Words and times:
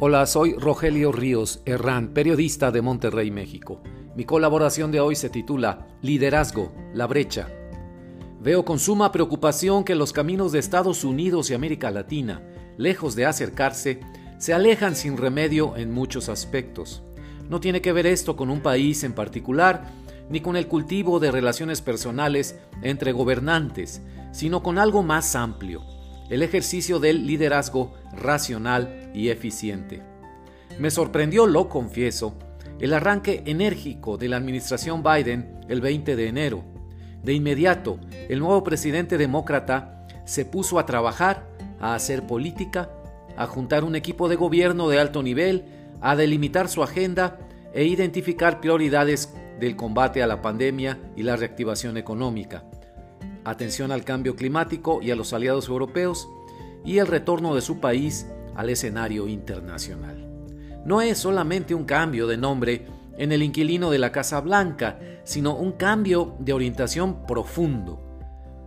Hola, 0.00 0.26
soy 0.26 0.54
Rogelio 0.54 1.12
Ríos 1.12 1.62
Herrán, 1.66 2.08
periodista 2.08 2.72
de 2.72 2.82
Monterrey, 2.82 3.30
México. 3.30 3.80
Mi 4.16 4.24
colaboración 4.24 4.90
de 4.90 4.98
hoy 4.98 5.14
se 5.14 5.30
titula 5.30 5.86
Liderazgo, 6.02 6.72
la 6.92 7.06
brecha. 7.06 7.48
Veo 8.40 8.64
con 8.64 8.80
suma 8.80 9.12
preocupación 9.12 9.84
que 9.84 9.94
los 9.94 10.12
caminos 10.12 10.50
de 10.50 10.58
Estados 10.58 11.04
Unidos 11.04 11.48
y 11.48 11.54
América 11.54 11.92
Latina, 11.92 12.42
lejos 12.76 13.14
de 13.14 13.26
acercarse, 13.26 14.00
se 14.38 14.52
alejan 14.52 14.96
sin 14.96 15.16
remedio 15.16 15.76
en 15.76 15.92
muchos 15.92 16.28
aspectos. 16.28 17.04
No 17.48 17.60
tiene 17.60 17.80
que 17.80 17.92
ver 17.92 18.06
esto 18.06 18.34
con 18.34 18.50
un 18.50 18.62
país 18.62 19.04
en 19.04 19.12
particular, 19.12 19.92
ni 20.28 20.40
con 20.40 20.56
el 20.56 20.66
cultivo 20.66 21.20
de 21.20 21.30
relaciones 21.30 21.80
personales 21.80 22.58
entre 22.82 23.12
gobernantes, 23.12 24.02
sino 24.32 24.60
con 24.60 24.78
algo 24.78 25.04
más 25.04 25.36
amplio, 25.36 25.82
el 26.30 26.42
ejercicio 26.42 27.00
del 27.00 27.26
liderazgo 27.26 27.92
racional 28.16 29.10
y 29.14 29.28
eficiente. 29.28 30.02
Me 30.78 30.90
sorprendió, 30.90 31.46
lo 31.46 31.68
confieso, 31.68 32.34
el 32.80 32.92
arranque 32.92 33.42
enérgico 33.46 34.16
de 34.16 34.28
la 34.28 34.36
administración 34.36 35.02
Biden 35.02 35.60
el 35.68 35.80
20 35.80 36.16
de 36.16 36.28
enero. 36.28 36.64
De 37.22 37.32
inmediato, 37.32 37.98
el 38.28 38.40
nuevo 38.40 38.64
presidente 38.64 39.16
demócrata 39.18 40.06
se 40.24 40.44
puso 40.44 40.78
a 40.78 40.86
trabajar, 40.86 41.46
a 41.80 41.94
hacer 41.94 42.26
política, 42.26 42.90
a 43.36 43.46
juntar 43.46 43.84
un 43.84 43.94
equipo 43.96 44.28
de 44.28 44.36
gobierno 44.36 44.88
de 44.88 44.98
alto 44.98 45.22
nivel, 45.22 45.64
a 46.00 46.16
delimitar 46.16 46.68
su 46.68 46.82
agenda 46.82 47.38
e 47.72 47.84
identificar 47.84 48.60
prioridades 48.60 49.32
del 49.60 49.76
combate 49.76 50.22
a 50.22 50.26
la 50.26 50.42
pandemia 50.42 50.98
y 51.16 51.22
la 51.22 51.36
reactivación 51.36 51.96
económica 51.96 52.64
atención 53.44 53.92
al 53.92 54.04
cambio 54.04 54.36
climático 54.36 55.00
y 55.02 55.10
a 55.10 55.16
los 55.16 55.32
aliados 55.32 55.68
europeos, 55.68 56.28
y 56.84 56.98
el 56.98 57.06
retorno 57.06 57.54
de 57.54 57.60
su 57.60 57.80
país 57.80 58.26
al 58.54 58.70
escenario 58.70 59.26
internacional. 59.28 60.28
No 60.84 61.00
es 61.00 61.18
solamente 61.18 61.74
un 61.74 61.84
cambio 61.84 62.26
de 62.26 62.36
nombre 62.36 62.86
en 63.16 63.32
el 63.32 63.42
inquilino 63.42 63.90
de 63.90 63.98
la 63.98 64.12
Casa 64.12 64.40
Blanca, 64.40 64.98
sino 65.24 65.56
un 65.56 65.72
cambio 65.72 66.36
de 66.40 66.52
orientación 66.52 67.26
profundo. 67.26 68.00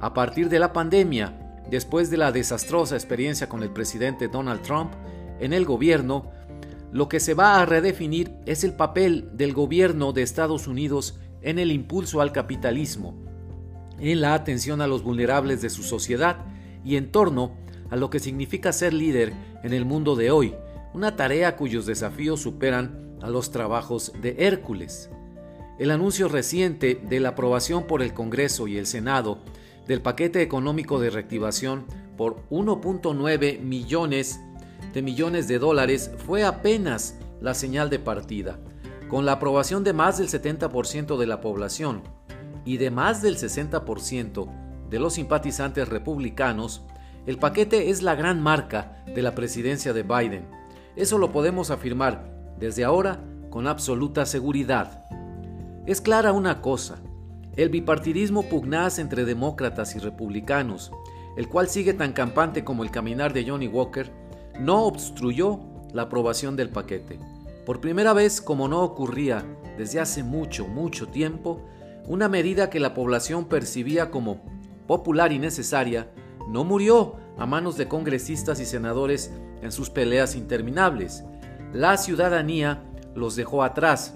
A 0.00 0.12
partir 0.12 0.48
de 0.48 0.58
la 0.58 0.72
pandemia, 0.72 1.62
después 1.70 2.10
de 2.10 2.16
la 2.16 2.32
desastrosa 2.32 2.96
experiencia 2.96 3.48
con 3.48 3.62
el 3.62 3.70
presidente 3.70 4.28
Donald 4.28 4.62
Trump 4.62 4.92
en 5.38 5.52
el 5.52 5.64
gobierno, 5.64 6.30
lo 6.92 7.08
que 7.08 7.20
se 7.20 7.34
va 7.34 7.60
a 7.60 7.66
redefinir 7.66 8.34
es 8.46 8.64
el 8.64 8.72
papel 8.72 9.30
del 9.34 9.52
gobierno 9.52 10.12
de 10.12 10.22
Estados 10.22 10.66
Unidos 10.66 11.20
en 11.42 11.58
el 11.58 11.70
impulso 11.70 12.20
al 12.20 12.32
capitalismo, 12.32 13.14
en 14.00 14.20
la 14.20 14.34
atención 14.34 14.80
a 14.80 14.86
los 14.86 15.02
vulnerables 15.02 15.62
de 15.62 15.70
su 15.70 15.82
sociedad 15.82 16.44
y 16.84 16.96
en 16.96 17.12
torno 17.12 17.52
a 17.90 17.96
lo 17.96 18.10
que 18.10 18.20
significa 18.20 18.72
ser 18.72 18.94
líder 18.94 19.32
en 19.62 19.72
el 19.72 19.84
mundo 19.84 20.16
de 20.16 20.30
hoy, 20.30 20.54
una 20.94 21.16
tarea 21.16 21.56
cuyos 21.56 21.86
desafíos 21.86 22.40
superan 22.40 23.16
a 23.22 23.28
los 23.28 23.50
trabajos 23.50 24.12
de 24.20 24.36
Hércules. 24.38 25.10
El 25.78 25.90
anuncio 25.90 26.28
reciente 26.28 27.00
de 27.08 27.20
la 27.20 27.30
aprobación 27.30 27.86
por 27.86 28.02
el 28.02 28.14
Congreso 28.14 28.68
y 28.68 28.76
el 28.76 28.86
Senado 28.86 29.38
del 29.86 30.02
paquete 30.02 30.42
económico 30.42 31.00
de 31.00 31.10
reactivación 31.10 31.86
por 32.16 32.48
1.9 32.50 33.60
millones 33.60 34.40
de 34.92 35.02
millones 35.02 35.48
de 35.48 35.58
dólares 35.58 36.10
fue 36.26 36.44
apenas 36.44 37.16
la 37.40 37.54
señal 37.54 37.90
de 37.90 37.98
partida, 37.98 38.58
con 39.08 39.24
la 39.24 39.32
aprobación 39.32 39.84
de 39.84 39.92
más 39.92 40.18
del 40.18 40.28
70% 40.28 41.16
de 41.16 41.26
la 41.26 41.40
población 41.40 42.02
y 42.64 42.76
de 42.76 42.90
más 42.90 43.22
del 43.22 43.36
60% 43.36 44.48
de 44.88 44.98
los 44.98 45.14
simpatizantes 45.14 45.88
republicanos, 45.88 46.84
el 47.26 47.38
paquete 47.38 47.90
es 47.90 48.02
la 48.02 48.14
gran 48.14 48.42
marca 48.42 49.02
de 49.06 49.22
la 49.22 49.34
presidencia 49.34 49.92
de 49.92 50.02
Biden. 50.02 50.48
Eso 50.96 51.18
lo 51.18 51.32
podemos 51.32 51.70
afirmar 51.70 52.30
desde 52.58 52.84
ahora 52.84 53.20
con 53.50 53.66
absoluta 53.66 54.26
seguridad. 54.26 55.04
Es 55.86 56.00
clara 56.00 56.32
una 56.32 56.60
cosa, 56.60 56.98
el 57.56 57.68
bipartidismo 57.68 58.48
pugnaz 58.48 58.98
entre 58.98 59.24
demócratas 59.24 59.96
y 59.96 59.98
republicanos, 59.98 60.92
el 61.36 61.48
cual 61.48 61.68
sigue 61.68 61.94
tan 61.94 62.12
campante 62.12 62.64
como 62.64 62.82
el 62.82 62.90
caminar 62.90 63.32
de 63.32 63.48
Johnny 63.48 63.68
Walker, 63.68 64.10
no 64.58 64.84
obstruyó 64.84 65.60
la 65.92 66.02
aprobación 66.02 66.56
del 66.56 66.70
paquete. 66.70 67.18
Por 67.66 67.80
primera 67.80 68.12
vez, 68.12 68.40
como 68.40 68.68
no 68.68 68.82
ocurría 68.82 69.44
desde 69.76 70.00
hace 70.00 70.22
mucho, 70.22 70.66
mucho 70.66 71.08
tiempo, 71.08 71.60
una 72.06 72.28
medida 72.28 72.70
que 72.70 72.80
la 72.80 72.94
población 72.94 73.46
percibía 73.46 74.10
como 74.10 74.42
popular 74.86 75.32
y 75.32 75.38
necesaria, 75.38 76.10
no 76.48 76.64
murió 76.64 77.16
a 77.38 77.46
manos 77.46 77.76
de 77.76 77.88
congresistas 77.88 78.60
y 78.60 78.66
senadores 78.66 79.32
en 79.62 79.72
sus 79.72 79.90
peleas 79.90 80.34
interminables. 80.34 81.24
La 81.72 81.96
ciudadanía 81.96 82.82
los 83.14 83.36
dejó 83.36 83.62
atrás 83.62 84.14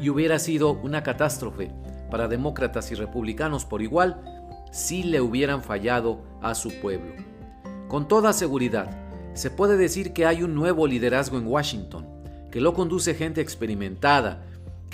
y 0.00 0.08
hubiera 0.10 0.38
sido 0.38 0.72
una 0.72 1.02
catástrofe 1.02 1.70
para 2.10 2.28
demócratas 2.28 2.90
y 2.90 2.94
republicanos 2.94 3.64
por 3.64 3.82
igual 3.82 4.20
si 4.72 5.04
le 5.04 5.20
hubieran 5.20 5.62
fallado 5.62 6.22
a 6.42 6.54
su 6.54 6.80
pueblo. 6.80 7.14
Con 7.88 8.08
toda 8.08 8.32
seguridad, 8.32 8.90
se 9.34 9.50
puede 9.50 9.76
decir 9.76 10.12
que 10.12 10.26
hay 10.26 10.42
un 10.42 10.54
nuevo 10.54 10.86
liderazgo 10.86 11.38
en 11.38 11.46
Washington, 11.46 12.06
que 12.50 12.60
lo 12.60 12.74
conduce 12.74 13.14
gente 13.14 13.40
experimentada, 13.40 14.44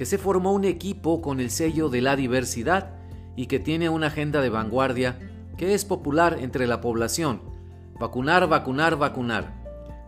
que 0.00 0.06
se 0.06 0.16
formó 0.16 0.54
un 0.54 0.64
equipo 0.64 1.20
con 1.20 1.40
el 1.40 1.50
sello 1.50 1.90
de 1.90 2.00
la 2.00 2.16
diversidad 2.16 2.94
y 3.36 3.48
que 3.48 3.58
tiene 3.58 3.90
una 3.90 4.06
agenda 4.06 4.40
de 4.40 4.48
vanguardia 4.48 5.18
que 5.58 5.74
es 5.74 5.84
popular 5.84 6.38
entre 6.40 6.66
la 6.66 6.80
población. 6.80 7.42
Vacunar, 7.98 8.48
vacunar, 8.48 8.96
vacunar. 8.96 9.52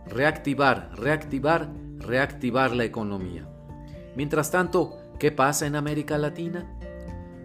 Reactivar, 0.07 0.89
reactivar, 0.95 1.69
reactivar 1.99 2.75
la 2.75 2.85
economía. 2.85 3.47
Mientras 4.15 4.49
tanto, 4.49 4.97
¿qué 5.19 5.31
pasa 5.31 5.67
en 5.67 5.75
América 5.75 6.17
Latina? 6.17 6.65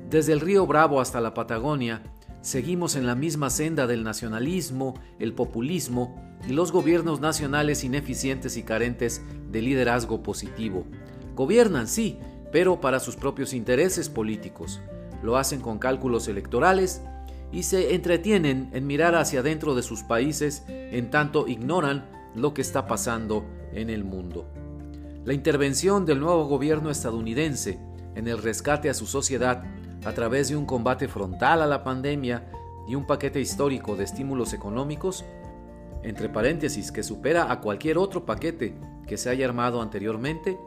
Desde 0.08 0.32
el 0.32 0.41
río 0.41 0.66
Bravo 0.66 1.03
hasta 1.03 1.20
la 1.20 1.34
Patagonia, 1.34 2.00
seguimos 2.41 2.97
en 2.97 3.04
la 3.04 3.14
misma 3.14 3.50
senda 3.50 3.87
del 3.87 4.04
nacionalismo, 4.04 4.94
el 5.19 5.34
populismo 5.34 6.19
y 6.48 6.54
los 6.54 6.72
gobiernos 6.72 7.20
nacionales 7.20 7.84
ineficientes 7.84 8.56
y 8.56 8.62
carentes 8.62 9.20
de 9.50 9.60
liderazgo 9.60 10.22
positivo. 10.22 10.87
Gobiernan, 11.34 11.87
sí, 11.87 12.19
pero 12.53 12.81
para 12.81 13.00
sus 13.00 13.16
propios 13.16 13.53
intereses 13.53 14.09
políticos. 14.09 14.81
Lo 15.22 15.36
hacen 15.36 15.60
con 15.60 15.78
cálculos 15.78 16.28
electorales 16.28 17.03
y 17.50 17.62
se 17.62 17.94
entretienen 17.94 18.70
en 18.72 18.86
mirar 18.86 19.14
hacia 19.14 19.42
dentro 19.42 19.75
de 19.75 19.82
sus 19.82 20.03
países 20.03 20.64
en 20.69 21.10
tanto 21.10 21.48
ignoran 21.48 22.08
lo 22.34 22.54
que 22.54 22.62
está 22.62 22.87
pasando 22.87 23.44
en 23.72 23.91
el 23.91 24.04
mundo. 24.04 24.47
La 25.25 25.34
intervención 25.34 26.06
del 26.06 26.20
nuevo 26.20 26.47
gobierno 26.47 26.91
estadounidense 26.91 27.78
en 28.14 28.28
el 28.28 28.42
rescate 28.42 28.91
a 28.91 28.94
su 28.94 29.06
sociedad 29.06 29.64
a 30.04 30.12
través 30.12 30.48
de 30.48 30.56
un 30.56 30.64
combate 30.64 31.08
frontal 31.08 31.62
a 31.62 31.66
la 31.66 31.84
pandemia 31.84 32.50
y 32.88 32.94
un 32.94 33.06
paquete 33.06 33.41
histórico 33.41 33.97
de 33.97 34.04
estímulos 34.04 34.53
económicos, 34.54 35.25
entre 36.03 36.28
paréntesis 36.28 36.91
que 36.91 37.03
supera 37.03 37.50
a 37.53 37.60
cualquier 37.60 37.98
otro 37.98 38.25
paquete 38.25 38.75
que 39.06 39.19
se 39.19 39.28
haya 39.28 39.47
armado 39.47 39.82
anteriormente, 39.82 40.58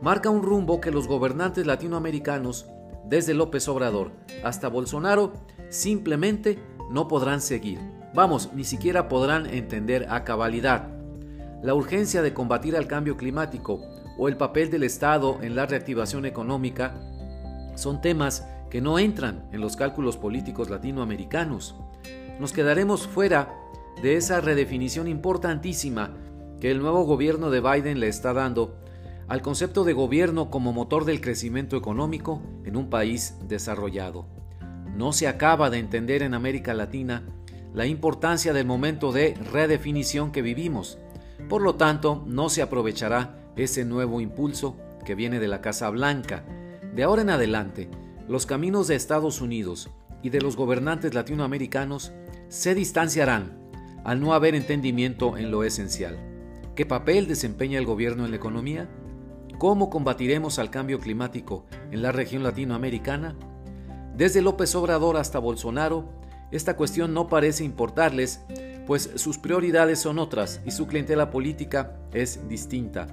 marca 0.00 0.30
un 0.30 0.42
rumbo 0.42 0.80
que 0.80 0.90
los 0.90 1.08
gobernantes 1.08 1.66
latinoamericanos, 1.66 2.66
desde 3.04 3.34
López 3.34 3.68
Obrador 3.68 4.12
hasta 4.44 4.68
Bolsonaro, 4.68 5.32
simplemente 5.68 6.58
no 6.90 7.08
podrán 7.08 7.40
seguir. 7.40 7.78
Vamos, 8.14 8.50
ni 8.54 8.64
siquiera 8.64 9.08
podrán 9.08 9.46
entender 9.46 10.06
a 10.10 10.24
cabalidad. 10.24 10.88
La 11.62 11.74
urgencia 11.74 12.22
de 12.22 12.34
combatir 12.34 12.76
al 12.76 12.86
cambio 12.86 13.16
climático 13.16 13.80
o 14.18 14.28
el 14.28 14.36
papel 14.36 14.70
del 14.70 14.84
Estado 14.84 15.38
en 15.42 15.56
la 15.56 15.66
reactivación 15.66 16.26
económica 16.26 16.94
son 17.74 18.00
temas 18.00 18.46
que 18.70 18.80
no 18.80 18.98
entran 18.98 19.48
en 19.52 19.60
los 19.60 19.76
cálculos 19.76 20.16
políticos 20.16 20.70
latinoamericanos. 20.70 21.76
Nos 22.40 22.52
quedaremos 22.52 23.06
fuera 23.06 23.54
de 24.02 24.16
esa 24.16 24.40
redefinición 24.40 25.08
importantísima 25.08 26.10
que 26.60 26.70
el 26.70 26.80
nuevo 26.80 27.04
gobierno 27.04 27.50
de 27.50 27.60
Biden 27.60 28.00
le 28.00 28.08
está 28.08 28.32
dando 28.32 28.76
al 29.28 29.42
concepto 29.42 29.84
de 29.84 29.92
gobierno 29.92 30.50
como 30.50 30.72
motor 30.72 31.04
del 31.04 31.20
crecimiento 31.20 31.76
económico 31.76 32.42
en 32.64 32.76
un 32.76 32.90
país 32.90 33.36
desarrollado. 33.48 34.26
No 34.96 35.12
se 35.12 35.26
acaba 35.26 35.68
de 35.68 35.78
entender 35.78 36.22
en 36.22 36.34
América 36.34 36.74
Latina 36.74 37.24
la 37.74 37.86
importancia 37.86 38.52
del 38.52 38.66
momento 38.66 39.12
de 39.12 39.34
redefinición 39.52 40.32
que 40.32 40.42
vivimos. 40.42 40.98
Por 41.48 41.60
lo 41.60 41.74
tanto, 41.74 42.24
no 42.26 42.48
se 42.48 42.62
aprovechará 42.62 43.52
ese 43.56 43.84
nuevo 43.84 44.20
impulso 44.20 44.76
que 45.04 45.14
viene 45.14 45.40
de 45.40 45.48
la 45.48 45.60
Casa 45.60 45.90
Blanca. 45.90 46.44
De 46.94 47.02
ahora 47.02 47.22
en 47.22 47.30
adelante, 47.30 47.90
los 48.28 48.46
caminos 48.46 48.88
de 48.88 48.94
Estados 48.94 49.40
Unidos 49.40 49.90
y 50.22 50.30
de 50.30 50.40
los 50.40 50.56
gobernantes 50.56 51.14
latinoamericanos 51.14 52.12
se 52.48 52.74
distanciarán 52.74 53.58
al 54.04 54.20
no 54.20 54.34
haber 54.34 54.54
entendimiento 54.54 55.36
en 55.36 55.50
lo 55.50 55.64
esencial. 55.64 56.16
¿Qué 56.74 56.86
papel 56.86 57.26
desempeña 57.26 57.78
el 57.78 57.86
gobierno 57.86 58.24
en 58.24 58.30
la 58.30 58.36
economía? 58.36 58.88
¿Cómo 59.58 59.88
combatiremos 59.90 60.58
al 60.58 60.70
cambio 60.70 61.00
climático 61.00 61.64
en 61.90 62.02
la 62.02 62.12
región 62.12 62.42
latinoamericana? 62.42 63.34
Desde 64.14 64.42
López 64.42 64.74
Obrador 64.74 65.16
hasta 65.16 65.38
Bolsonaro, 65.38 66.08
esta 66.50 66.76
cuestión 66.76 67.14
no 67.14 67.28
parece 67.28 67.64
importarles 67.64 68.40
pues 68.86 69.10
sus 69.16 69.38
prioridades 69.38 69.98
son 69.98 70.18
otras 70.18 70.60
y 70.64 70.70
su 70.70 70.86
clientela 70.86 71.30
política 71.30 71.96
es 72.12 72.48
distinta. 72.48 73.08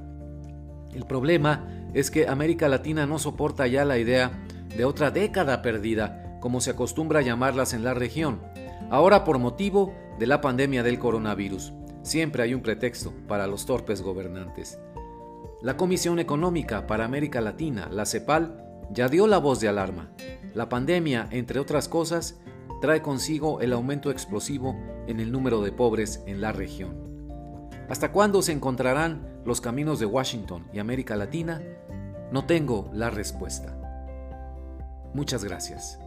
El 0.93 1.05
problema 1.05 1.67
es 1.93 2.11
que 2.11 2.27
América 2.27 2.69
Latina 2.69 3.05
no 3.07 3.17
soporta 3.17 3.65
ya 3.67 3.83
la 3.83 3.97
idea 3.97 4.31
de 4.75 4.85
otra 4.85 5.09
década 5.09 5.61
perdida, 5.61 6.37
como 6.39 6.61
se 6.61 6.71
acostumbra 6.71 7.21
llamarlas 7.21 7.73
en 7.73 7.83
la 7.83 7.93
región, 7.93 8.41
ahora 8.91 9.23
por 9.23 9.39
motivo 9.39 9.93
de 10.19 10.27
la 10.27 10.41
pandemia 10.41 10.83
del 10.83 10.99
coronavirus. 10.99 11.73
Siempre 12.03 12.43
hay 12.43 12.53
un 12.53 12.61
pretexto 12.61 13.13
para 13.27 13.47
los 13.47 13.65
torpes 13.65 14.01
gobernantes. 14.01 14.77
La 15.63 15.77
Comisión 15.77 16.19
Económica 16.19 16.87
para 16.87 17.05
América 17.05 17.39
Latina, 17.39 17.87
la 17.89 18.05
CEPAL, 18.05 18.61
ya 18.91 19.07
dio 19.07 19.27
la 19.27 19.37
voz 19.37 19.61
de 19.61 19.69
alarma. 19.69 20.11
La 20.53 20.67
pandemia, 20.67 21.29
entre 21.31 21.57
otras 21.57 21.87
cosas, 21.87 22.37
trae 22.81 23.01
consigo 23.01 23.61
el 23.61 23.71
aumento 23.71 24.11
explosivo 24.11 24.75
en 25.07 25.21
el 25.21 25.31
número 25.31 25.61
de 25.61 25.71
pobres 25.71 26.21
en 26.27 26.41
la 26.41 26.51
región. 26.51 27.29
¿Hasta 27.87 28.11
cuándo 28.11 28.41
se 28.41 28.51
encontrarán 28.51 29.41
los 29.45 29.61
caminos 29.61 29.99
de 30.01 30.05
Washington 30.05 30.67
y 30.73 30.79
América 30.79 31.15
Latina? 31.15 31.61
No 32.29 32.43
tengo 32.43 32.89
la 32.91 33.09
respuesta. 33.09 33.73
Muchas 35.13 35.45
gracias. 35.45 35.97